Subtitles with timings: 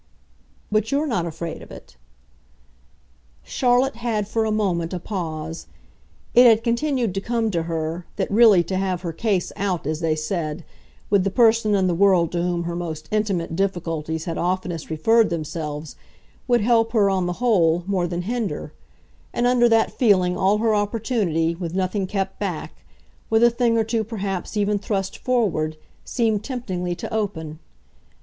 [0.71, 1.95] "But you're not afraid of it?"
[3.43, 5.67] Charlotte had for a moment a pause;
[6.33, 9.99] it had continued to come to her that really to have her case "out," as
[9.99, 10.65] they said,
[11.11, 15.29] with the person in the world to whom her most intimate difficulties had oftenest referred
[15.29, 15.95] themselves,
[16.47, 18.73] would help her, on the whole, more than hinder;
[19.31, 22.73] and under that feeling all her opportunity, with nothing kept back;
[23.29, 27.59] with a thing or two perhaps even thrust forward, seemed temptingly to open.